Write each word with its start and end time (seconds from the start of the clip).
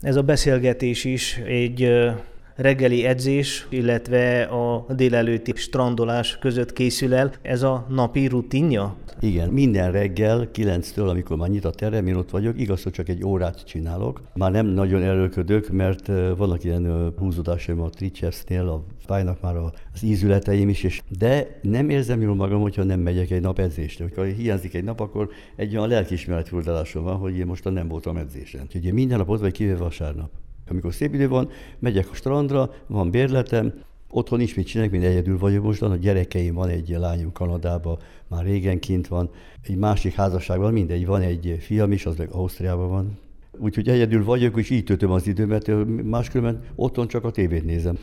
Ez 0.00 0.16
a 0.16 0.22
beszélgetés 0.22 1.04
is 1.04 1.36
egy 1.36 1.92
reggeli 2.60 3.04
edzés, 3.04 3.66
illetve 3.70 4.42
a 4.42 4.86
délelőtti 4.94 5.52
strandolás 5.54 6.38
között 6.38 6.72
készül 6.72 7.14
el. 7.14 7.32
Ez 7.42 7.62
a 7.62 7.86
napi 7.88 8.26
rutinja? 8.26 8.96
Igen, 9.20 9.48
minden 9.48 9.92
reggel 9.92 10.48
9-től, 10.54 11.08
amikor 11.08 11.36
már 11.36 11.48
nyit 11.48 11.64
a 11.64 11.70
terem, 11.70 12.06
én 12.06 12.14
ott 12.14 12.30
vagyok, 12.30 12.60
igaz, 12.60 12.82
hogy 12.82 12.92
csak 12.92 13.08
egy 13.08 13.24
órát 13.24 13.64
csinálok. 13.64 14.22
Már 14.34 14.50
nem 14.50 14.66
nagyon 14.66 15.02
erőlködök, 15.02 15.68
mert 15.70 16.06
vannak 16.36 16.64
ilyen 16.64 17.12
húzódásaim 17.18 17.80
a 17.80 17.88
tricepsnél, 17.88 18.68
a 18.68 18.84
fájnak 19.06 19.40
már 19.40 19.56
az 19.92 20.02
ízületeim 20.02 20.68
is, 20.68 20.82
és 20.82 21.00
de 21.18 21.58
nem 21.62 21.90
érzem 21.90 22.20
jól 22.20 22.34
magam, 22.34 22.60
hogyha 22.60 22.84
nem 22.84 23.00
megyek 23.00 23.30
egy 23.30 23.40
nap 23.40 23.58
edzésre. 23.58 24.04
Ha 24.16 24.22
hiányzik 24.22 24.74
egy 24.74 24.84
nap, 24.84 25.00
akkor 25.00 25.28
egy 25.56 25.76
olyan 25.76 25.88
lelkiismeret 25.88 26.48
furdalásom 26.48 27.04
van, 27.04 27.16
hogy 27.16 27.36
én 27.36 27.46
most 27.46 27.64
nem 27.64 27.88
voltam 27.88 28.16
edzésen. 28.16 28.60
Úgyhogy 28.62 28.84
én 28.84 28.94
minden 28.94 29.18
nap 29.18 29.28
ott 29.28 29.40
vagy, 29.40 29.52
kivéve 29.52 29.76
vasárnap. 29.76 30.30
Amikor 30.70 30.94
szép 30.94 31.14
idő 31.14 31.28
van, 31.28 31.48
megyek 31.78 32.10
a 32.10 32.14
strandra, 32.14 32.70
van 32.86 33.10
bérletem, 33.10 33.72
Otthon 34.12 34.38
nincs 34.38 34.56
mit 34.56 34.66
csinálni, 34.66 34.92
mint 34.92 35.04
egyedül 35.04 35.38
vagyok 35.38 35.64
most, 35.64 35.82
a 35.82 35.96
gyerekeim 35.96 36.54
van 36.54 36.68
egy 36.68 36.88
lányom 36.88 37.32
Kanadában, 37.32 37.98
már 38.28 38.44
régen 38.44 38.78
kint 38.78 39.08
van, 39.08 39.30
egy 39.62 39.76
másik 39.76 40.14
házasságban, 40.14 40.72
mindegy, 40.72 41.06
van 41.06 41.20
egy 41.20 41.56
fiam 41.60 41.92
is, 41.92 42.06
az 42.06 42.16
meg 42.16 42.28
Ausztriában 42.30 42.88
van, 42.88 43.18
Úgyhogy 43.58 43.88
egyedül 43.88 44.24
vagyok, 44.24 44.58
és 44.58 44.70
így 44.70 44.84
töltöm 44.84 45.10
az 45.10 45.26
időmet, 45.26 45.70
máskülönben 46.04 46.62
otthon 46.74 47.08
csak 47.08 47.24
a 47.24 47.30
tévét 47.30 47.64
nézem. 47.64 47.98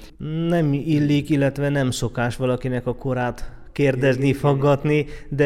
Nem 0.47 0.73
illik, 0.73 1.30
illetve 1.30 1.70
nem 1.70 1.91
szokás 1.91 2.36
valakinek 2.36 2.88
a 2.88 2.95
korát 2.95 3.52
kérdezni, 3.72 4.34
faggatni, 4.34 5.05
de 5.30 5.45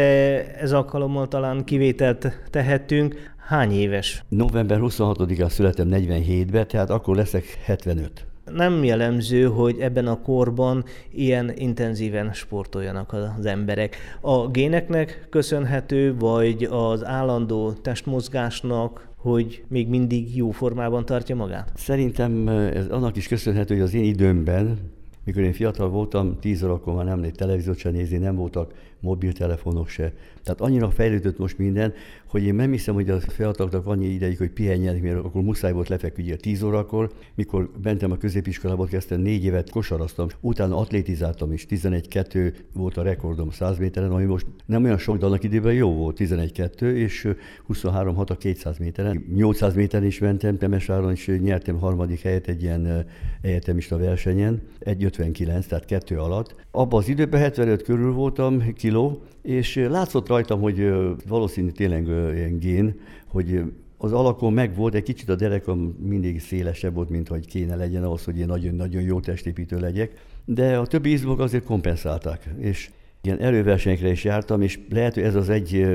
ez 0.55 0.71
alkalommal 0.71 1.27
talán 1.27 1.63
kivételt 1.63 2.41
tehetünk. 2.49 3.15
Hány 3.51 3.71
éves? 3.71 4.23
November 4.29 4.79
26-án 4.81 5.49
születem 5.49 5.87
47-ben, 5.91 6.67
tehát 6.67 6.89
akkor 6.89 7.15
leszek 7.15 7.43
75 7.63 8.25
nem 8.53 8.83
jellemző, 8.83 9.45
hogy 9.45 9.79
ebben 9.79 10.07
a 10.07 10.21
korban 10.21 10.83
ilyen 11.11 11.51
intenzíven 11.55 12.33
sportoljanak 12.33 13.13
az 13.13 13.45
emberek. 13.45 13.95
A 14.21 14.47
géneknek 14.47 15.27
köszönhető, 15.29 16.15
vagy 16.17 16.63
az 16.63 17.05
állandó 17.05 17.71
testmozgásnak, 17.71 19.07
hogy 19.17 19.63
még 19.67 19.87
mindig 19.87 20.35
jó 20.35 20.51
formában 20.51 21.05
tartja 21.05 21.35
magát? 21.35 21.71
Szerintem 21.75 22.47
ez 22.47 22.87
annak 22.87 23.15
is 23.15 23.27
köszönhető, 23.27 23.73
hogy 23.73 23.83
az 23.83 23.93
én 23.93 24.03
időmben, 24.03 24.77
mikor 25.23 25.43
én 25.43 25.53
fiatal 25.53 25.89
voltam, 25.89 26.39
tíz 26.39 26.63
órakor 26.63 26.93
már 26.93 27.05
nem 27.05 27.19
lehet 27.19 27.35
televíziót 27.35 27.77
sem 27.77 27.91
nézni, 27.91 28.17
nem 28.17 28.35
voltak 28.35 28.73
mobiltelefonok 29.01 29.87
se. 29.87 30.13
Tehát 30.43 30.61
annyira 30.61 30.89
fejlődött 30.89 31.37
most 31.37 31.57
minden, 31.57 31.93
hogy 32.25 32.43
én 32.43 32.55
nem 32.55 32.71
hiszem, 32.71 32.93
hogy 32.93 33.09
a 33.09 33.19
fiataloknak 33.19 33.83
van 33.83 34.01
ideig, 34.01 34.37
hogy 34.37 34.49
pihenjenek, 34.49 35.01
mert 35.01 35.17
akkor 35.17 35.41
muszáj 35.41 35.71
volt 35.71 35.89
lefeküdni 35.89 36.31
ugye 36.31 36.35
10 36.35 36.63
órakor, 36.63 37.11
mikor 37.35 37.71
bentem 37.81 38.11
a 38.11 38.17
középiskolába, 38.17 38.85
kezdtem 38.85 39.21
négy 39.21 39.43
évet 39.43 39.69
kosaraztam, 39.69 40.27
utána 40.39 40.77
atlétizáltam 40.77 41.51
is, 41.51 41.65
11-2 41.69 42.53
volt 42.73 42.97
a 42.97 43.01
rekordom 43.01 43.49
100 43.49 43.77
méteren, 43.77 44.11
ami 44.11 44.23
most 44.23 44.45
nem 44.65 44.83
olyan 44.83 44.97
sok, 44.97 45.17
de 45.17 45.25
annak 45.25 45.43
időben 45.43 45.73
jó 45.73 45.93
volt, 45.93 46.17
11-2, 46.19 46.81
és 46.81 47.27
23-6 47.73 48.29
a 48.29 48.37
200 48.37 48.77
méteren. 48.77 49.25
800 49.33 49.73
méteren 49.75 50.05
is 50.05 50.19
mentem, 50.19 50.57
Temesváron 50.57 51.11
is 51.11 51.27
nyertem 51.41 51.79
harmadik 51.79 52.21
helyet 52.21 52.47
egy 52.47 52.61
ilyen 52.61 53.05
egyetemista 53.41 53.97
versenyen, 53.97 54.61
1,59, 54.79 55.65
tehát 55.65 55.85
kettő 55.85 56.17
alatt. 56.17 56.55
Abban 56.71 56.99
az 56.99 57.07
időben 57.07 57.39
75 57.39 57.83
körül 57.83 58.13
voltam, 58.13 58.73
kiló, 58.91 59.21
és 59.41 59.75
látszott 59.89 60.27
rajtam, 60.27 60.61
hogy 60.61 60.93
valószínű 61.27 61.69
tényleg 61.69 62.07
ilyen 62.07 62.57
gén, 62.59 62.99
hogy 63.27 63.61
az 63.97 64.13
alakon 64.13 64.53
meg 64.53 64.75
volt, 64.75 64.93
egy 64.93 65.03
kicsit 65.03 65.29
a 65.29 65.35
derekam 65.35 65.79
mindig 65.99 66.41
szélesebb 66.41 66.93
volt, 66.93 67.09
mint 67.09 67.27
hogy 67.27 67.47
kéne 67.47 67.75
legyen 67.75 68.03
ahhoz, 68.03 68.23
hogy 68.23 68.37
én 68.37 68.45
nagyon-nagyon 68.45 69.01
jó 69.01 69.19
testépítő 69.19 69.79
legyek, 69.79 70.25
de 70.45 70.77
a 70.77 70.87
többi 70.87 71.11
izmok 71.11 71.39
azért 71.39 71.63
kompenzálták, 71.63 72.49
és 72.59 72.89
ilyen 73.21 73.39
erőversenyekre 73.39 74.09
is 74.09 74.23
jártam, 74.23 74.61
és 74.61 74.79
lehet, 74.89 75.13
hogy 75.13 75.23
ez 75.23 75.35
az 75.35 75.49
egy 75.49 75.87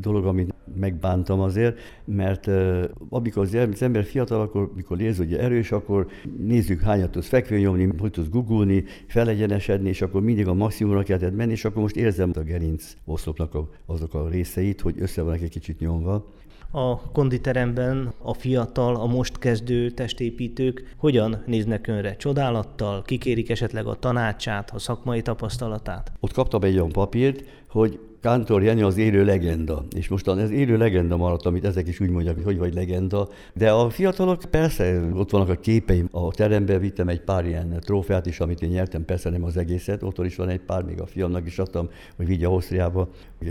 dolog, 0.00 0.26
amit 0.26 0.54
megbántam 0.76 1.40
azért, 1.40 1.78
mert 2.04 2.50
amikor 3.08 3.42
az 3.42 3.82
ember 3.82 4.04
fiatal, 4.04 4.40
akkor 4.40 4.72
mikor 4.74 5.00
érzi, 5.00 5.24
hogy 5.24 5.34
erős, 5.34 5.72
akkor 5.72 6.06
nézzük 6.38 6.80
hányat 6.80 7.10
tudsz 7.10 7.28
fekvőnyomni, 7.28 7.88
hogy 7.98 8.10
tudsz 8.10 8.28
gugulni, 8.28 8.84
felegyenesedni, 9.06 9.88
és 9.88 10.02
akkor 10.02 10.22
mindig 10.22 10.48
a 10.48 10.54
maximumra 10.54 11.02
kellett 11.02 11.36
menni, 11.36 11.52
és 11.52 11.64
akkor 11.64 11.82
most 11.82 11.96
érzem 11.96 12.30
a 12.34 12.40
gerinc 12.40 12.96
oszlopnak 13.04 13.56
azok 13.86 14.14
a 14.14 14.28
részeit, 14.28 14.80
hogy 14.80 14.94
össze 14.98 15.22
vannak 15.22 15.40
egy 15.40 15.50
kicsit 15.50 15.80
nyomva 15.80 16.32
a 16.74 17.00
konditeremben 17.12 18.12
a 18.22 18.34
fiatal, 18.34 18.96
a 18.96 19.06
most 19.06 19.38
kezdő 19.38 19.90
testépítők 19.90 20.94
hogyan 20.96 21.42
néznek 21.46 21.86
önre? 21.86 22.16
Csodálattal? 22.16 23.02
Kikérik 23.02 23.50
esetleg 23.50 23.86
a 23.86 23.94
tanácsát, 23.94 24.70
a 24.70 24.78
szakmai 24.78 25.22
tapasztalatát? 25.22 26.12
Ott 26.20 26.32
kaptam 26.32 26.62
egy 26.62 26.73
olyan 26.76 26.92
papírt, 26.92 27.44
hogy 27.68 27.98
Kántor 28.24 28.62
Jenny 28.62 28.82
az 28.82 28.96
élő 28.96 29.24
legenda, 29.24 29.84
és 29.96 30.08
mostan 30.08 30.38
ez 30.38 30.50
élő 30.50 30.76
legenda 30.76 31.16
maradt, 31.16 31.46
amit 31.46 31.64
ezek 31.64 31.88
is 31.88 32.00
úgy 32.00 32.10
mondják, 32.10 32.34
hogy 32.34 32.44
hogy 32.44 32.58
vagy 32.58 32.74
legenda, 32.74 33.28
de 33.54 33.70
a 33.70 33.90
fiatalok 33.90 34.42
persze, 34.50 35.00
ott 35.14 35.30
vannak 35.30 35.48
a 35.48 35.54
képeim, 35.54 36.08
a 36.10 36.30
terembe 36.30 36.78
vittem 36.78 37.08
egy 37.08 37.20
pár 37.20 37.46
ilyen 37.46 37.80
trófeát 37.80 38.26
is, 38.26 38.40
amit 38.40 38.62
én 38.62 38.68
nyertem, 38.68 39.04
persze 39.04 39.30
nem 39.30 39.44
az 39.44 39.56
egészet, 39.56 40.02
ott 40.02 40.24
is 40.24 40.36
van 40.36 40.48
egy 40.48 40.60
pár, 40.60 40.82
még 40.82 41.00
a 41.00 41.06
fiamnak 41.06 41.46
is 41.46 41.58
adtam, 41.58 41.88
hogy 42.16 42.26
vigye 42.26 42.46
Ausztriába, 42.46 43.08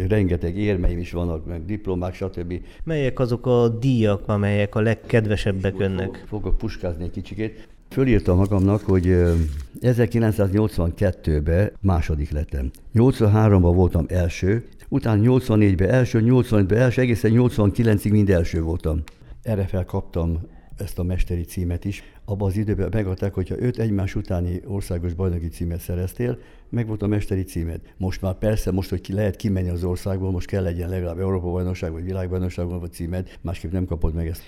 rengeteg 0.08 0.58
érmeim 0.58 0.98
is 1.00 1.12
vannak, 1.12 1.46
meg 1.46 1.66
diplomák, 1.66 2.14
stb. 2.14 2.54
Melyek 2.84 3.20
azok 3.20 3.46
a 3.46 3.70
díjak, 3.70 4.28
amelyek 4.28 4.76
a 4.76 4.82
legkedvesebbek 4.82 5.80
önnek? 5.80 6.24
Fogok 6.28 6.58
puskázni 6.58 7.04
egy 7.04 7.12
kicsikét. 7.12 7.68
Fölírtam 7.94 8.38
magamnak, 8.38 8.81
hogy 8.81 9.06
1982-ben 9.81 11.72
második 11.81 12.31
lettem. 12.31 12.72
83-ban 12.94 13.72
voltam 13.76 14.06
első, 14.08 14.66
utána 14.90 15.22
84-ben 15.26 15.90
első, 15.90 16.24
85-ben 16.26 16.78
első, 16.78 17.02
egészen 17.02 17.31
89-ig 17.36 18.12
mind 18.12 18.30
első 18.30 18.62
voltam. 18.62 19.04
Erre 19.42 19.66
felkaptam 19.66 20.40
ezt 20.78 21.00
a 21.00 21.04
mesteri 21.04 21.44
címet 21.44 21.86
is. 21.86 22.04
Abban 22.26 22.50
az 22.50 22.58
időben 22.58 22.90
megadták, 22.92 23.34
hogyha 23.34 23.56
öt 23.59 23.80
egymás 23.80 24.16
utáni 24.16 24.62
országos 24.66 25.14
bajnoki 25.14 25.48
címet 25.48 25.80
szereztél, 25.80 26.38
meg 26.70 26.88
volt 26.88 27.02
a 27.02 27.08
mesteri 27.08 27.44
címed. 27.44 27.80
Most 27.98 28.22
már 28.22 28.34
persze, 28.34 28.72
most, 28.72 28.90
hogy 28.90 29.02
ki 29.02 29.14
lehet 29.14 29.36
kimenni 29.36 29.70
az 29.70 29.84
országból, 29.84 30.31
most 30.31 30.48
kell 30.48 30.64
legyen 30.64 30.90
legalább 30.90 31.20
Európa 31.20 31.52
bajnokság 31.52 31.92
vagy 31.92 32.04
világbajnokságon 32.04 32.80
vagy 32.80 32.92
címed, 32.92 33.38
másképp 33.42 33.72
nem 33.72 33.86
kapod 33.86 34.14
meg 34.14 34.28
ezt. 34.28 34.42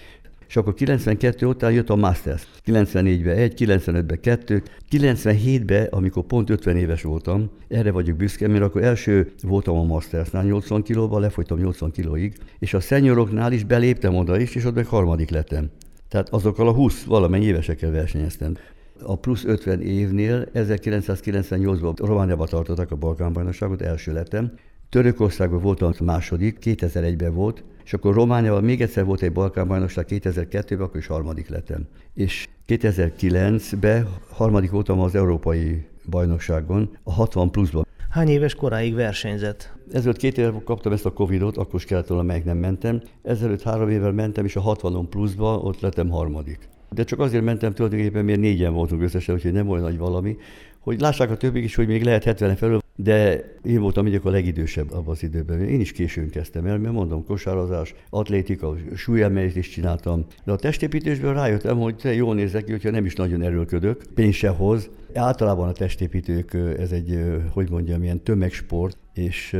És 0.47 0.55
akkor 0.55 0.73
92 0.73 1.45
után 1.45 1.71
jött 1.71 1.89
a 1.89 1.95
Masters. 1.95 2.47
94-ben 2.65 3.37
egy, 3.37 3.53
95-ben 3.65 4.19
kettő, 4.19 4.63
97-ben, 4.91 5.87
amikor 5.89 6.23
pont 6.23 6.49
50 6.49 6.77
éves 6.77 7.01
voltam, 7.01 7.49
erre 7.67 7.91
vagyok 7.91 8.17
büszke, 8.17 8.47
mert 8.47 8.63
akkor 8.63 8.83
első 8.83 9.31
voltam 9.43 9.77
a 9.77 9.83
Mastersnál 9.83 10.43
80 10.43 10.83
kilóban, 10.83 11.21
lefolytam 11.21 11.57
80 11.59 11.91
kilóig, 11.91 12.33
és 12.59 12.73
a 12.73 12.79
szenyoroknál 12.79 13.51
is 13.51 13.63
beléptem 13.63 14.15
oda 14.15 14.39
is, 14.39 14.55
és 14.55 14.65
ott 14.65 14.75
meg 14.75 14.85
harmadik 14.85 15.29
lettem. 15.29 15.69
Tehát 16.09 16.29
azokkal 16.29 16.67
a 16.67 16.73
20 16.73 17.03
valamennyi 17.03 17.45
évesekkel 17.45 17.91
versenyeztem. 17.91 18.57
A 19.01 19.17
plusz 19.17 19.43
50 19.43 19.81
évnél 19.81 20.47
1998-ban 20.53 21.93
Romániában 21.97 22.47
tartottak 22.47 22.91
a 22.91 22.95
Balkánbajnokságot, 22.95 23.81
első 23.81 24.13
lettem. 24.13 24.51
Törökországban 24.89 25.61
voltam 25.61 25.93
második, 26.03 26.57
2001-ben 26.61 27.33
volt, 27.33 27.63
és 27.85 27.93
akkor 27.93 28.13
Romániában 28.13 28.63
még 28.63 28.81
egyszer 28.81 29.05
volt 29.05 29.21
egy 29.21 29.31
Balkánbajnokság 29.31 30.05
2002-ben, 30.09 30.79
akkor 30.79 30.99
is 30.99 31.07
harmadik 31.07 31.49
lettem. 31.49 31.87
És 32.13 32.47
2009-ben 32.67 34.07
harmadik 34.29 34.71
voltam 34.71 34.99
az 34.99 35.15
Európai 35.15 35.85
Bajnokságon, 36.09 36.97
a 37.03 37.11
60 37.11 37.51
pluszban. 37.51 37.87
Hány 38.09 38.27
éves 38.27 38.55
koráig 38.55 38.93
versenyzett? 38.93 39.73
Ezelőtt 39.91 40.17
két 40.17 40.37
éve 40.37 40.61
kaptam 40.63 40.91
ezt 40.91 41.05
a 41.05 41.13
Covidot, 41.13 41.57
akkor 41.57 41.79
is 41.79 41.85
kellett 41.85 42.07
volna, 42.07 42.23
meg 42.23 42.43
nem 42.45 42.57
mentem. 42.57 43.01
Ezelőtt 43.23 43.61
három 43.61 43.89
évvel 43.89 44.11
mentem, 44.11 44.45
és 44.45 44.55
a 44.55 44.61
60 44.61 45.09
pluszba 45.09 45.57
ott 45.57 45.79
lettem 45.79 46.09
harmadik. 46.09 46.69
De 46.89 47.03
csak 47.03 47.19
azért 47.19 47.43
mentem 47.43 47.73
tulajdonképpen, 47.73 48.25
mert 48.25 48.39
négyen 48.39 48.73
voltunk 48.73 49.01
összesen, 49.01 49.35
úgyhogy 49.35 49.53
nem 49.53 49.69
olyan 49.69 49.83
nagy 49.83 49.97
valami, 49.97 50.37
hogy 50.79 50.99
lássák 50.99 51.31
a 51.31 51.37
többik 51.37 51.63
is, 51.63 51.75
hogy 51.75 51.87
még 51.87 52.03
lehet 52.03 52.23
70 52.23 52.55
felül, 52.55 52.79
de 52.95 53.43
én 53.63 53.79
voltam 53.79 54.03
mindig 54.03 54.25
a 54.25 54.29
legidősebb 54.29 54.91
abban 54.91 55.13
az 55.13 55.23
időben. 55.23 55.61
Én 55.61 55.79
is 55.79 55.91
későn 55.91 56.29
kezdtem 56.29 56.65
el, 56.65 56.77
mert 56.77 56.93
mondom, 56.93 57.25
kosározás, 57.25 57.95
atlétika, 58.09 58.75
súlyemelést 58.95 59.55
is 59.55 59.69
csináltam. 59.69 60.25
De 60.43 60.51
a 60.51 60.55
testépítésből 60.55 61.33
rájöttem, 61.33 61.77
hogy 61.77 62.15
jól 62.15 62.35
nézek 62.35 62.63
ki, 62.63 62.71
hogyha 62.71 62.89
nem 62.89 63.05
is 63.05 63.15
nagyon 63.15 63.41
erőlködök, 63.41 64.01
pénz 64.13 64.35
se 64.35 64.49
hoz. 64.49 64.89
Általában 65.17 65.67
a 65.67 65.71
testépítők, 65.71 66.53
ez 66.79 66.91
egy, 66.91 67.19
hogy 67.51 67.69
mondjam, 67.69 68.03
ilyen 68.03 68.23
tömegsport, 68.23 68.97
és 69.13 69.57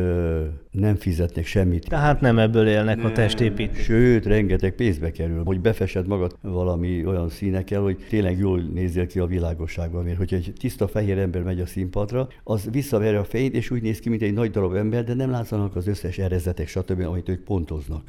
nem 0.72 0.96
fizetnek 0.96 1.46
semmit. 1.46 1.90
Tehát 1.90 2.22
nem 2.22 2.40
ebből 2.40 2.68
élnek 2.68 2.98
nem. 2.98 3.06
a 3.06 3.12
testépítők. 3.12 3.76
Sőt, 3.76 4.26
rengeteg 4.26 4.76
pénzbe 4.76 5.12
kerül, 5.12 5.44
hogy 5.44 5.62
befesed 5.62 6.08
magad 6.08 6.36
valami 6.42 7.06
olyan 7.06 7.30
színekkel, 7.30 7.82
hogy 7.82 7.98
tényleg 8.10 8.38
jól 8.38 8.62
nézzél 8.62 9.08
ki 9.08 9.20
a 9.20 9.26
világosságban. 9.26 10.04
Mert 10.04 10.18
hogyha 10.18 10.36
egy 10.36 10.54
tiszta 10.60 10.88
fehér 10.88 11.18
ember 11.18 11.44
megy 11.44 11.60
a 11.60 11.66
színpadra, 11.66 12.28
az 12.44 12.68
visszaverje 12.72 13.20
a 13.20 13.24
fejét, 13.24 13.54
és 13.54 13.72
úgy 13.72 13.82
néz 13.82 14.00
ki, 14.00 14.10
mint 14.10 14.22
egy 14.22 14.34
nagy 14.34 14.52
darab 14.52 14.74
ember, 14.74 15.04
de 15.04 15.14
nem 15.14 15.30
látszanak 15.30 15.76
az 15.76 15.88
összes 15.88 16.18
erezetek, 16.18 16.68
stb., 16.68 17.00
amit 17.00 17.30
ők 17.30 17.44
pontoznak. 17.44 18.04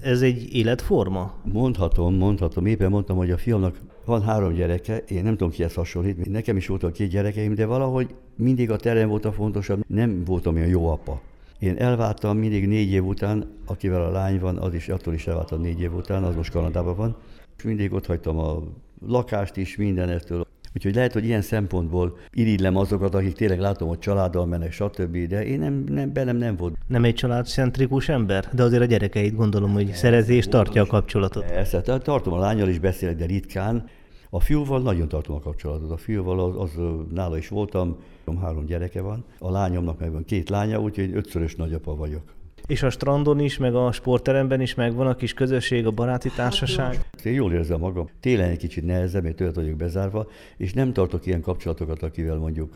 Ez 0.00 0.22
egy 0.22 0.54
életforma? 0.54 1.34
Mondhatom, 1.52 2.14
mondhatom. 2.14 2.66
Éppen 2.66 2.90
mondtam, 2.90 3.16
hogy 3.16 3.30
a 3.30 3.36
fiamnak 3.36 3.80
van 4.04 4.22
három 4.22 4.52
gyereke, 4.52 4.96
én 4.96 5.22
nem 5.22 5.36
tudom 5.36 5.52
kihez 5.52 5.74
hasonlít, 5.74 6.30
nekem 6.30 6.56
is 6.56 6.66
voltak 6.66 6.92
két 6.92 7.08
gyerekeim, 7.08 7.54
de 7.54 7.66
valahogy 7.66 8.14
mindig 8.36 8.70
a 8.70 8.76
terem 8.76 9.08
volt 9.08 9.24
a 9.24 9.32
fontosabb, 9.32 9.84
nem 9.86 10.24
voltam 10.24 10.54
olyan 10.54 10.68
jó 10.68 10.88
apa. 10.88 11.20
Én 11.58 11.76
elváltam 11.76 12.38
mindig 12.38 12.66
négy 12.68 12.92
év 12.92 13.04
után, 13.06 13.50
akivel 13.66 14.02
a 14.02 14.10
lány 14.10 14.40
van, 14.40 14.56
az 14.56 14.74
is 14.74 14.88
attól 14.88 15.14
is 15.14 15.26
elváltam 15.26 15.60
négy 15.60 15.80
év 15.80 15.94
után, 15.94 16.24
az 16.24 16.34
most 16.34 16.50
Kanadában 16.50 16.96
van. 16.96 17.16
És 17.56 17.62
mindig 17.62 17.92
ott 17.92 18.06
hagytam 18.06 18.38
a 18.38 18.62
lakást 19.06 19.56
is, 19.56 19.76
mindenestől. 19.76 20.43
Úgyhogy 20.74 20.94
lehet, 20.94 21.12
hogy 21.12 21.24
ilyen 21.24 21.42
szempontból 21.42 22.16
irigylem 22.32 22.76
azokat, 22.76 23.14
akik 23.14 23.32
tényleg 23.32 23.60
látom, 23.60 23.88
hogy 23.88 23.98
családdal 23.98 24.46
mennek, 24.46 24.72
stb. 24.72 25.16
De 25.16 25.46
én 25.46 25.58
nem, 25.58 25.84
nem, 25.88 26.12
bennem 26.12 26.36
nem 26.36 26.56
volt. 26.56 26.76
Nem 26.86 27.04
egy 27.04 27.14
családcentrikus 27.14 28.08
ember? 28.08 28.48
De 28.52 28.62
azért 28.62 28.82
a 28.82 28.86
gyerekeit 28.86 29.34
gondolom, 29.34 29.72
hogy 29.72 29.92
szerezi 29.92 30.34
és 30.34 30.46
tartja 30.46 30.82
a 30.82 30.86
kapcsolatot. 30.86 31.44
Persze, 31.44 31.80
tartom 31.80 32.32
a 32.32 32.38
lányal 32.38 32.68
is 32.68 32.78
beszélek, 32.78 33.16
de 33.16 33.26
ritkán. 33.26 33.88
A 34.30 34.40
fiúval 34.40 34.82
nagyon 34.82 35.08
tartom 35.08 35.36
a 35.36 35.40
kapcsolatot. 35.40 35.90
A 35.90 35.96
fiúval 35.96 36.40
az, 36.40 36.54
az 36.56 36.82
nála 37.12 37.36
is 37.36 37.48
voltam, 37.48 37.96
három 38.40 38.66
gyereke 38.66 39.00
van. 39.00 39.24
A 39.38 39.50
lányomnak 39.50 39.98
meg 39.98 40.12
van 40.12 40.24
két 40.24 40.48
lánya, 40.48 40.80
úgyhogy 40.80 41.14
ötszörös 41.14 41.56
nagyapa 41.56 41.96
vagyok. 41.96 42.22
És 42.66 42.82
a 42.82 42.90
strandon 42.90 43.40
is, 43.40 43.58
meg 43.58 43.74
a 43.74 43.92
sportteremben 43.92 44.60
is 44.60 44.74
megvan 44.74 45.06
a 45.06 45.14
kis 45.14 45.34
közösség, 45.34 45.86
a 45.86 45.90
baráti 45.90 46.28
társaság? 46.28 46.94
Hát, 46.94 47.24
én 47.24 47.32
jól 47.32 47.52
érzem 47.52 47.80
magam. 47.80 48.08
Télen 48.20 48.50
egy 48.50 48.58
kicsit 48.58 48.84
nehezebb, 48.84 49.22
mert 49.22 49.36
tőle 49.36 49.52
vagyok 49.52 49.76
bezárva, 49.76 50.28
és 50.56 50.72
nem 50.72 50.92
tartok 50.92 51.26
ilyen 51.26 51.40
kapcsolatokat, 51.40 52.02
akivel 52.02 52.36
mondjuk 52.36 52.74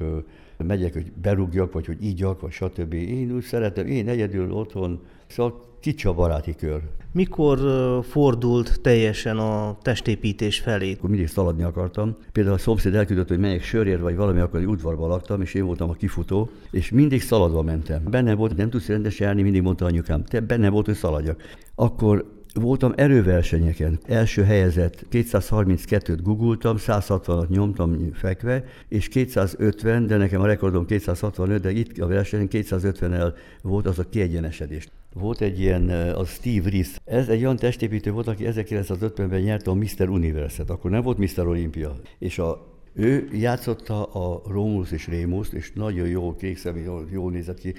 megyek, 0.57 0.93
hogy 0.93 1.13
berúgjak, 1.23 1.73
vagy 1.73 1.87
hogy 1.87 2.05
ígyak, 2.05 2.41
vagy 2.41 2.53
stb. 2.53 2.93
Én 2.93 3.33
úgy 3.33 3.43
szeretem, 3.43 3.87
én 3.87 4.09
egyedül 4.09 4.53
otthon, 4.53 5.01
szóval 5.29 5.67
kicsi 5.81 6.07
a 6.07 6.13
baráti 6.13 6.55
kör. 6.55 6.81
Mikor 7.13 7.59
fordult 8.05 8.81
teljesen 8.81 9.39
a 9.39 9.79
testépítés 9.83 10.59
felé? 10.59 10.93
Akkor 10.93 11.11
mindig 11.11 11.29
szaladni 11.29 11.63
akartam. 11.63 12.17
Például 12.33 12.55
a 12.55 12.59
szomszéd 12.59 12.95
elküldött, 12.95 13.29
hogy 13.29 13.39
melyek 13.39 13.63
sörért, 13.63 14.01
vagy 14.01 14.17
valami, 14.17 14.41
akkor 14.41 14.67
udvarba 14.67 15.07
laktam, 15.07 15.41
és 15.41 15.55
én 15.55 15.65
voltam 15.65 15.91
a 15.91 15.93
kifutó, 15.93 16.49
és 16.71 16.91
mindig 16.91 17.23
szaladva 17.23 17.63
mentem. 17.63 18.03
Benne 18.11 18.35
volt, 18.35 18.57
nem 18.57 18.71
tudsz 18.71 18.87
rendesen 18.87 19.27
járni, 19.27 19.43
mindig 19.43 19.63
mondta 19.63 19.85
anyukám, 19.85 20.25
te 20.25 20.41
benne 20.41 20.69
volt, 20.69 20.87
hogy 20.87 20.95
szaladjak. 20.95 21.43
Akkor 21.75 22.38
Voltam 22.61 22.93
erőversenyeken. 22.97 23.99
Első 24.07 24.43
helyezett 24.43 25.07
232-t 25.11 26.19
gugultam, 26.23 26.77
160-at 26.79 27.49
nyomtam 27.49 28.13
fekve, 28.13 28.65
és 28.89 29.09
250, 29.09 30.07
de 30.07 30.17
nekem 30.17 30.41
a 30.41 30.47
rekordom 30.47 30.87
265, 30.87 31.61
de 31.61 31.71
itt 31.71 31.99
a 31.99 32.07
versenyen 32.07 32.49
250-el 32.51 33.33
volt 33.63 33.87
az 33.87 33.99
a 33.99 34.09
kiegyenesedés. 34.09 34.89
Volt 35.15 35.41
egy 35.41 35.61
ilyen, 35.61 35.89
az 36.15 36.29
Steve 36.29 36.71
Reese. 36.71 36.99
Ez 37.05 37.29
egy 37.29 37.43
olyan 37.43 37.57
testépítő 37.57 38.11
volt, 38.11 38.27
aki 38.27 38.45
1950-ben 38.47 39.41
nyerte 39.41 39.71
a 39.71 39.75
Mr. 39.75 40.09
Universe-et. 40.09 40.71
Akkor 40.71 40.91
nem 40.91 41.03
volt 41.03 41.19
Mr. 41.19 41.47
Olympia. 41.47 41.97
És 42.19 42.39
a 42.39 42.67
ő 42.95 43.29
játszotta 43.33 44.05
a 44.05 44.43
Romulus 44.47 44.93
és 44.93 45.07
Rémus, 45.07 45.53
és 45.53 45.73
nagyon 45.75 46.09
jó 46.09 46.37
kékszemű, 46.37 46.83
jól, 46.83 47.09
jól 47.13 47.31
nézett 47.31 47.59
ki. 47.59 47.75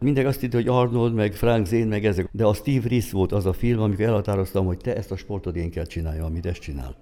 Mindegy 0.00 0.24
azt 0.24 0.40
hitt, 0.40 0.52
hogy 0.52 0.68
Arnold, 0.68 1.14
meg 1.14 1.32
Frank 1.32 1.66
Zane, 1.66 1.84
meg 1.84 2.04
ezek. 2.04 2.28
De 2.32 2.44
a 2.44 2.54
Steve 2.54 2.88
Reese 2.88 3.08
volt 3.12 3.32
az 3.32 3.46
a 3.46 3.52
film, 3.52 3.80
amikor 3.80 4.04
elhatároztam, 4.04 4.66
hogy 4.66 4.76
te 4.76 4.96
ezt 4.96 5.10
a 5.10 5.16
sportot 5.16 5.56
én 5.56 5.70
kell 5.70 5.84
csináljam, 5.84 6.24
amit 6.24 6.46
ezt 6.46 6.60
csinál. 6.60 6.96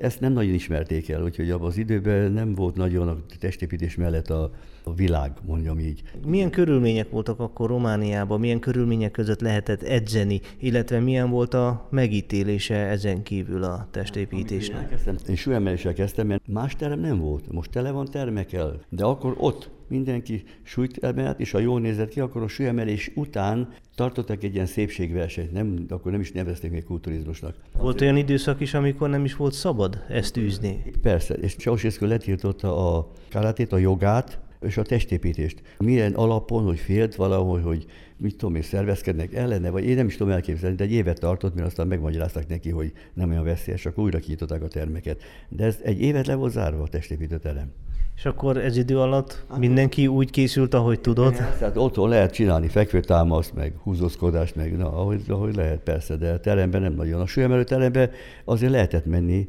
Ezt 0.00 0.20
nem 0.20 0.32
nagyon 0.32 0.54
ismerték 0.54 1.08
el, 1.08 1.22
úgyhogy 1.22 1.50
abban 1.50 1.66
az 1.66 1.76
időben 1.76 2.32
nem 2.32 2.54
volt 2.54 2.76
nagyon 2.76 3.08
a 3.08 3.16
testépítés 3.40 3.96
mellett 3.96 4.30
a, 4.30 4.50
a 4.84 4.94
világ, 4.94 5.32
mondjam 5.46 5.78
így. 5.78 6.02
Milyen 6.26 6.50
körülmények 6.50 7.10
voltak 7.10 7.40
akkor 7.40 7.68
Romániában, 7.68 8.40
milyen 8.40 8.60
körülmények 8.60 9.10
között 9.10 9.40
lehetett 9.40 9.82
edzeni, 9.82 10.40
illetve 10.58 11.00
milyen 11.00 11.30
volt 11.30 11.54
a 11.54 11.88
megítélése 11.90 12.76
ezen 12.76 13.22
kívül 13.22 13.62
a 13.62 13.88
testépítésnek? 13.90 14.94
Én 15.28 15.36
súlyemeléssel 15.36 15.92
kezdtem, 15.92 16.26
mert 16.26 16.42
más 16.46 16.76
terem 16.76 17.00
nem 17.00 17.18
volt. 17.18 17.52
Most 17.52 17.70
tele 17.70 17.90
van 17.90 18.06
termekkel, 18.10 18.80
de 18.88 19.04
akkor 19.04 19.34
ott 19.38 19.70
mindenki 19.88 20.42
súlyt 20.62 21.04
emelt, 21.04 21.40
és 21.40 21.50
ha 21.50 21.58
jól 21.58 21.80
nézett 21.80 22.08
ki, 22.08 22.20
akkor 22.20 22.42
a 22.42 22.48
súlyemelés 22.48 23.10
után 23.14 23.68
tartottak 23.94 24.42
egy 24.42 24.54
ilyen 24.54 24.66
szépségversenyt, 24.66 25.52
nem, 25.52 25.84
akkor 25.88 26.12
nem 26.12 26.20
is 26.20 26.32
nevezték 26.32 26.70
még 26.70 26.84
kulturizmusnak. 26.84 27.54
Volt 27.78 28.00
olyan 28.00 28.16
időszak 28.16 28.60
is, 28.60 28.74
amikor 28.74 29.08
nem 29.08 29.24
is 29.24 29.36
volt 29.36 29.52
szabad 29.52 30.04
ezt 30.08 30.36
űzni? 30.36 30.82
Persze, 31.02 31.34
és 31.34 31.54
Ceausescu 31.54 32.06
letiltotta 32.06 32.96
a 32.96 33.10
karatét, 33.30 33.72
a 33.72 33.78
jogát, 33.78 34.38
és 34.64 34.76
a 34.76 34.82
testépítést. 34.82 35.62
Milyen 35.78 36.12
alapon, 36.12 36.64
hogy 36.64 36.78
félt 36.78 37.14
valahol, 37.14 37.60
hogy 37.60 37.86
mit 38.16 38.36
tudom 38.36 38.54
én, 38.54 38.62
szervezkednek 38.62 39.34
ellene, 39.34 39.70
vagy 39.70 39.84
én 39.84 39.96
nem 39.96 40.06
is 40.06 40.16
tudom 40.16 40.32
elképzelni, 40.32 40.76
de 40.76 40.84
egy 40.84 40.92
évet 40.92 41.20
tartott, 41.20 41.54
mert 41.54 41.66
aztán 41.66 41.86
megmagyarázták 41.86 42.48
neki, 42.48 42.70
hogy 42.70 42.92
nem 43.14 43.30
olyan 43.30 43.44
veszélyes, 43.44 43.86
akkor 43.86 44.04
újra 44.04 44.18
kinyitották 44.18 44.62
a 44.62 44.68
termeket. 44.68 45.22
De 45.48 45.64
ez 45.64 45.78
egy 45.82 46.00
évet 46.00 46.26
le 46.26 46.34
volt 46.34 46.52
zárva 46.52 46.82
a 46.82 46.88
testépítő 46.88 47.38
terem. 47.38 47.72
És 48.16 48.24
akkor 48.24 48.56
ez 48.56 48.76
idő 48.76 48.98
alatt 48.98 49.44
mindenki 49.58 50.06
úgy 50.06 50.30
készült, 50.30 50.74
ahogy 50.74 51.00
tudott? 51.00 51.34
Tehát 51.34 51.76
otthon 51.76 52.08
lehet 52.08 52.32
csinálni 52.32 52.68
fekvőtámaszt, 52.68 53.54
meg 53.54 53.72
húzózkodást, 53.82 54.54
meg 54.54 54.76
na, 54.76 54.86
ahogy, 54.86 55.22
ahogy 55.28 55.54
lehet 55.54 55.78
persze, 55.78 56.16
de 56.16 56.32
a 56.32 56.40
teremben 56.40 56.82
nem 56.82 56.94
nagyon. 56.94 57.20
A 57.20 57.26
súlyemelő 57.26 57.64
teremben 57.64 58.10
azért 58.44 58.72
lehetett 58.72 59.06
menni, 59.06 59.48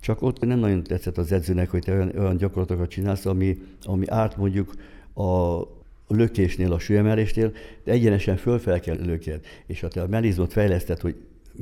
csak 0.00 0.22
ott 0.22 0.40
nem 0.40 0.58
nagyon 0.58 0.82
tetszett 0.82 1.18
az 1.18 1.32
edzőnek, 1.32 1.70
hogy 1.70 1.82
te 1.82 1.92
olyan, 1.92 2.12
olyan 2.18 2.36
gyakorlatokat 2.36 2.88
csinálsz, 2.88 3.26
ami, 3.26 3.58
ami 3.82 4.04
árt 4.08 4.36
mondjuk 4.36 4.74
a 5.14 5.60
lökésnél, 6.08 6.72
a 6.72 6.78
súlyemelésnél, 6.78 7.52
de 7.84 7.92
egyenesen 7.92 8.36
fölfel 8.36 8.80
kell 8.80 8.96
löked. 9.04 9.40
És 9.66 9.80
ha 9.80 9.88
te 9.88 10.02
a 10.02 10.06
melizmot 10.06 10.52
fejleszted, 10.52 11.00
hogy 11.00 11.14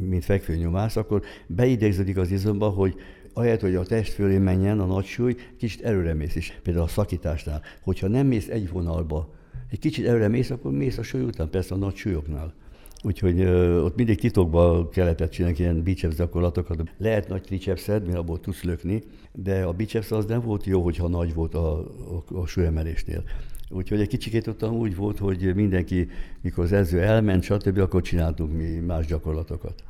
mint 0.08 0.24
fekvőnyomás, 0.24 0.96
akkor 0.96 1.22
beidegződik 1.46 2.16
az 2.16 2.30
izomba, 2.30 2.68
hogy 2.68 2.94
ahelyett, 3.34 3.60
hogy 3.60 3.74
a 3.74 3.82
test 3.82 4.12
fölé 4.12 4.38
menjen 4.38 4.80
a 4.80 4.86
nagy 4.86 5.04
súly, 5.04 5.36
kicsit 5.58 5.82
erőre 5.82 6.14
mész 6.14 6.34
is. 6.34 6.58
Például 6.62 6.84
a 6.84 6.88
szakításnál. 6.88 7.62
Hogyha 7.82 8.08
nem 8.08 8.26
mész 8.26 8.48
egy 8.48 8.70
vonalba, 8.70 9.34
egy 9.70 9.78
kicsit 9.78 10.06
előre 10.06 10.28
mész, 10.28 10.50
akkor 10.50 10.72
mész 10.72 10.98
a 10.98 11.02
súly 11.02 11.22
után, 11.22 11.50
persze 11.50 11.74
a 11.74 11.78
nagy 11.78 11.94
súlyoknál. 11.94 12.54
Úgyhogy 13.02 13.40
ö, 13.40 13.80
ott 13.80 13.96
mindig 13.96 14.20
titokban 14.20 14.88
kellett 14.88 15.30
csinálni 15.30 15.56
ilyen 15.58 15.82
biceps 15.82 16.14
gyakorlatokat. 16.14 16.82
Lehet 16.98 17.28
nagy 17.28 17.42
tricepszed, 17.42 18.06
mert 18.06 18.18
abból 18.18 18.40
tudsz 18.40 18.62
lökni, 18.62 19.02
de 19.32 19.62
a 19.62 19.72
biceps 19.72 20.10
az 20.10 20.26
nem 20.26 20.40
volt 20.40 20.64
jó, 20.64 20.82
hogyha 20.82 21.08
nagy 21.08 21.34
volt 21.34 21.54
a, 21.54 21.78
a, 21.78 22.34
a 22.34 22.46
súlyemelésnél. 22.46 23.22
Úgyhogy 23.70 24.00
egy 24.00 24.08
kicsikét 24.08 24.46
ott 24.46 24.62
úgy 24.62 24.96
volt, 24.96 25.18
hogy 25.18 25.54
mindenki, 25.54 26.08
mikor 26.40 26.64
az 26.64 26.72
edző 26.72 27.00
elment, 27.00 27.42
stb., 27.42 27.78
akkor 27.78 28.02
csináltunk 28.02 28.52
mi 28.52 28.66
más 28.66 29.06
gyakorlatokat. 29.06 29.84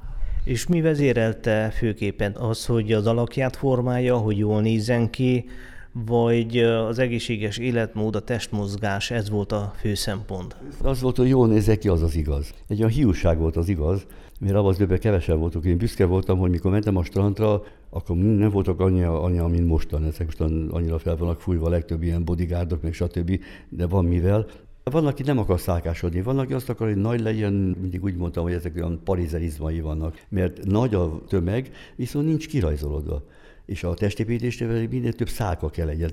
És 0.44 0.66
mi 0.66 0.80
vezérelte 0.80 1.70
főképpen 1.70 2.34
az, 2.36 2.66
hogy 2.66 2.92
az 2.92 3.06
alakját 3.06 3.56
formálja, 3.56 4.16
hogy 4.16 4.38
jól 4.38 4.60
nézzen 4.60 5.10
ki, 5.10 5.44
vagy 5.92 6.58
az 6.58 6.98
egészséges 6.98 7.58
életmód, 7.58 8.16
a 8.16 8.20
testmozgás, 8.20 9.10
ez 9.10 9.30
volt 9.30 9.52
a 9.52 9.72
fő 9.76 9.94
szempont? 9.94 10.56
Az 10.82 11.00
volt, 11.00 11.16
hogy 11.16 11.28
jól 11.28 11.46
nézek 11.46 11.78
ki, 11.78 11.88
az 11.88 12.02
az 12.02 12.16
igaz. 12.16 12.54
Egy 12.68 12.78
olyan 12.78 12.90
hiúság 12.90 13.38
volt 13.38 13.56
az 13.56 13.68
igaz, 13.68 14.06
mert 14.40 14.54
abban 14.54 14.68
az 14.68 14.76
időben 14.76 14.98
kevesebb 14.98 15.38
voltunk. 15.38 15.64
Én 15.64 15.76
büszke 15.76 16.04
voltam, 16.04 16.38
hogy 16.38 16.50
mikor 16.50 16.70
mentem 16.70 16.96
a 16.96 17.04
strandra, 17.04 17.62
akkor 17.90 18.16
nem 18.16 18.50
voltak 18.50 18.80
annyi, 18.80 19.02
annyi 19.02 19.50
mint 19.50 19.66
mostan. 19.66 20.04
Ezek 20.04 20.24
mostan 20.24 20.68
annyira 20.70 20.98
fel 20.98 21.16
vannak 21.16 21.40
fújva 21.40 21.66
a 21.66 21.70
legtöbb 21.70 22.02
ilyen 22.02 22.24
bodyguardok, 22.24 22.82
meg 22.82 22.92
stb. 22.92 23.40
De 23.68 23.86
van 23.86 24.04
mivel. 24.04 24.46
Van, 24.90 25.06
aki 25.06 25.22
nem 25.22 25.38
akar 25.38 25.60
szálkásodni, 25.60 26.22
van, 26.22 26.38
aki 26.38 26.52
azt 26.52 26.68
akar, 26.68 26.86
hogy 26.86 26.96
nagy 26.96 27.20
legyen, 27.20 27.52
mindig 27.52 28.04
úgy 28.04 28.16
mondtam, 28.16 28.42
hogy 28.42 28.52
ezek 28.52 28.76
olyan 28.76 29.00
parizerizmai 29.04 29.80
vannak, 29.80 30.24
mert 30.28 30.64
nagy 30.64 30.94
a 30.94 31.20
tömeg, 31.28 31.70
viszont 31.96 32.26
nincs 32.26 32.48
kirajzolódva. 32.48 33.22
És 33.66 33.84
a 33.84 33.94
testépítésnél 33.94 34.88
minél 34.88 35.12
több 35.12 35.28
szálka 35.28 35.70
kell 35.70 35.86
legyen. 35.86 36.10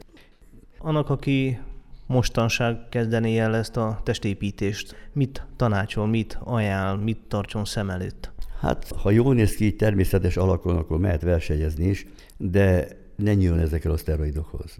Annak, 0.78 1.10
aki 1.10 1.60
mostanság 2.06 2.90
kezdené 2.90 3.38
el 3.38 3.56
ezt 3.56 3.78
a 3.78 4.00
testépítést, 4.04 4.96
mit 5.14 5.46
tanácsol, 5.56 6.08
mit 6.08 6.38
ajánl, 6.44 7.04
mit 7.04 7.20
tartson 7.28 7.66
szem 7.66 7.90
előtt? 7.90 8.32
Hát, 8.60 8.92
ha 8.92 9.12
jól 9.12 9.34
néz 9.34 9.56
ki, 9.56 9.76
természetes 9.76 10.38
alakon, 10.38 10.78
akkor 10.78 11.00
mehet 11.00 11.22
versenyezni 11.22 11.86
is, 11.86 12.06
de 12.38 12.88
ne 13.16 13.34
nyíljon 13.34 13.60
ezekkel 13.60 13.92
a 13.92 13.98
szteroidokhoz. 13.98 14.80